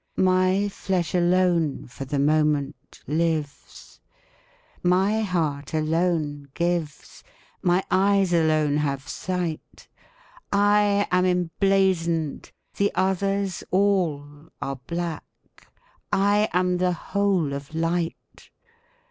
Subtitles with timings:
[0.17, 3.99] My flesh alone, for the moment, lives,
[4.81, 7.23] my heart alone gives,
[7.61, 9.87] my eyes alone have sight.
[10.51, 15.67] I am emblazoned, the others, all, are black.
[16.11, 18.49] I am the whole of light!